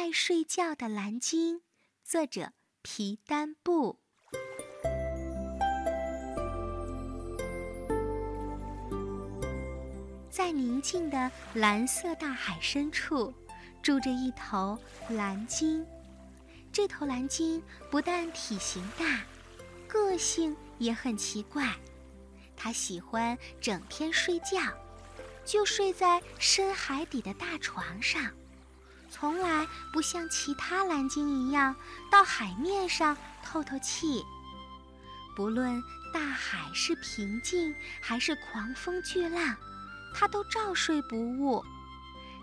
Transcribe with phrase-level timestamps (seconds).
[0.00, 1.60] 爱睡觉的蓝鲸，
[2.02, 3.98] 作者皮丹布。
[10.30, 13.34] 在宁静的蓝色大海深处，
[13.82, 14.78] 住着一头
[15.10, 15.84] 蓝鲸。
[16.72, 19.22] 这头蓝鲸不但体型大，
[19.86, 21.76] 个性也很奇怪。
[22.56, 24.62] 它喜欢整天睡觉，
[25.44, 28.34] 就睡在深海底的大床上。
[29.10, 31.74] 从来不像其他蓝鲸一样
[32.10, 34.24] 到海面上透透气。
[35.36, 35.82] 不论
[36.12, 39.56] 大海是平静还是狂风巨浪，
[40.14, 41.64] 它都照睡不误。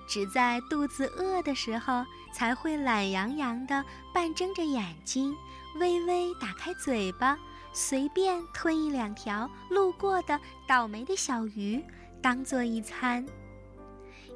[0.07, 5.35] 只在肚子饿的时候，才会懒洋洋地半睁着眼睛，
[5.79, 7.37] 微微打开嘴巴，
[7.73, 11.83] 随便吞一两条路过的倒霉的小鱼，
[12.21, 13.25] 当做一餐。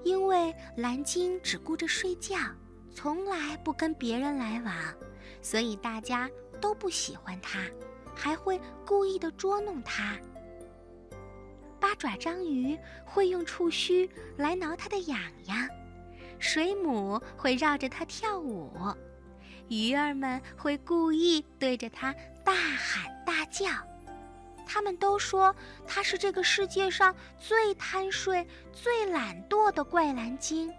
[0.03, 2.37] 因为蓝鲸只顾着睡觉，
[2.93, 4.73] 从来不跟别人来往，
[5.41, 7.59] 所以大家都不喜欢它，
[8.15, 10.17] 还会故意的捉弄它。
[11.79, 15.67] 八爪章鱼会用触须来挠它的痒痒，
[16.39, 18.71] 水母会绕着它跳舞，
[19.67, 23.67] 鱼儿们会故意对着它大喊大叫。
[24.73, 25.53] 他们都说
[25.85, 30.73] 它是这个世界上最贪睡、最懒惰的怪蓝鲸，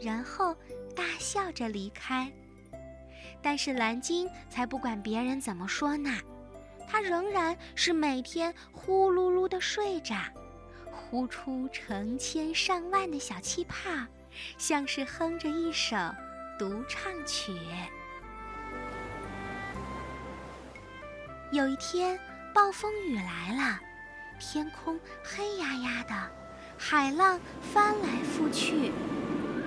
[0.00, 0.56] 然后
[0.96, 2.32] 大笑着离开。
[3.42, 6.10] 但是蓝鲸才不管别人怎么说呢，
[6.88, 10.16] 它仍然是每天呼噜噜地睡着，
[10.90, 13.90] 呼出成千上万的小气泡，
[14.56, 15.94] 像是哼着一首
[16.58, 17.54] 独唱曲。
[21.52, 22.18] 有一天。
[22.52, 23.78] 暴风雨来了，
[24.38, 26.14] 天空黑压压的，
[26.76, 27.40] 海浪
[27.72, 28.90] 翻来覆去，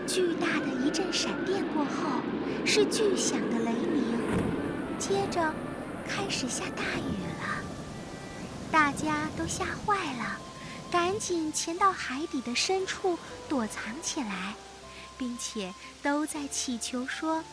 [0.08, 2.22] 巨大的一阵闪电过后，
[2.66, 4.20] 是巨响的雷鸣，
[5.00, 5.54] 接着
[6.08, 7.64] 开始下大雨了。
[8.72, 10.38] 大家都吓坏了，
[10.92, 13.18] 赶紧潜到海底的深处
[13.48, 14.56] 躲藏起来，
[15.18, 17.44] 并且都在祈求说：“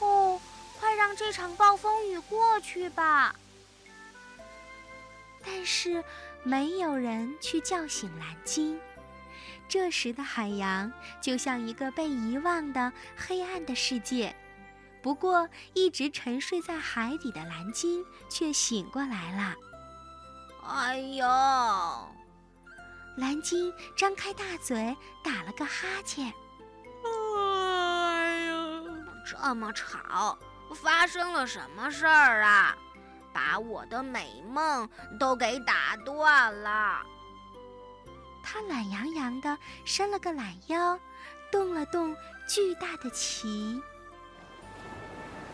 [0.00, 0.40] 哦，
[0.78, 3.34] 快让这场暴风雨过去吧。”
[5.68, 6.02] 但是，
[6.44, 8.80] 没有人去叫醒蓝鲸。
[9.68, 10.90] 这时的海洋
[11.20, 14.34] 就像一个被遗忘的黑暗的世界。
[15.02, 19.54] 不过，一直沉睡在海底的蓝鲸却醒过来了。
[20.66, 21.26] 哎呦！
[23.18, 26.32] 蓝鲸张开大嘴，打了个哈欠。
[27.04, 28.86] 哎呦，
[29.26, 30.38] 这么吵，
[30.74, 32.74] 发生了什么事儿啊？
[33.38, 37.06] 把我的美梦都给打断了。
[38.42, 40.98] 他懒洋洋的伸了个懒腰，
[41.52, 42.16] 动了动
[42.48, 43.80] 巨大的鳍。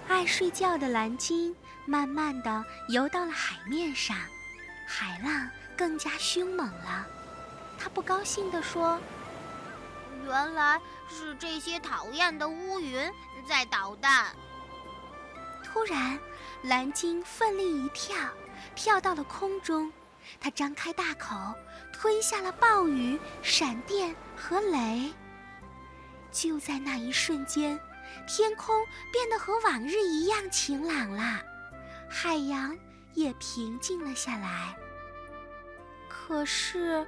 [0.09, 4.17] 爱睡觉的蓝鲸慢慢的游到了海面上，
[4.87, 7.07] 海浪更加凶猛了。
[7.79, 8.99] 他不高兴地说
[10.25, 13.13] ：“原来是这些讨厌的乌云
[13.47, 14.35] 在捣蛋。”
[15.75, 16.17] 突然。
[16.63, 18.17] 蓝鲸奋力一跳，
[18.77, 19.93] 跳到了空中。
[20.41, 21.35] 它张开大口，
[21.93, 25.13] 吞下了暴雨、闪电和雷。
[26.31, 27.79] 就在那一瞬间，
[28.27, 31.43] 天空变得和往日一样晴朗了，
[32.09, 32.79] 海洋
[33.13, 34.75] 也平静了下来。
[36.09, 37.07] 可是，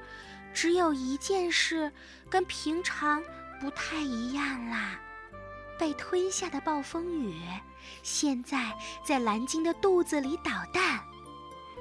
[0.52, 1.90] 只有一件事
[2.28, 3.22] 跟平常
[3.58, 5.00] 不太一样啦。
[5.78, 7.40] 被吞下的暴风雨，
[8.02, 8.72] 现在
[9.04, 11.00] 在蓝鲸的肚子里捣蛋。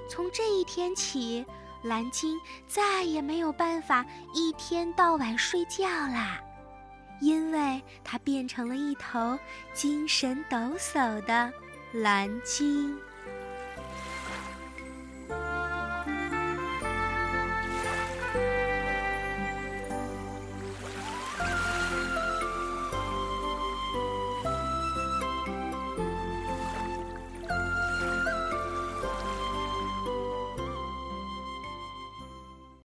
[0.09, 1.45] 从这一天起，
[1.83, 6.39] 蓝鲸再也没有办法一天到晚睡觉啦，
[7.21, 9.37] 因为它变成了一头
[9.73, 11.51] 精神抖擞的
[11.93, 12.97] 蓝鲸。